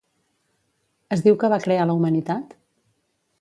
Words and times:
Es 1.17 1.21
diu 1.27 1.37
que 1.43 1.51
va 1.55 1.61
crear 1.67 1.85
la 1.91 1.97
humanitat? 2.01 2.57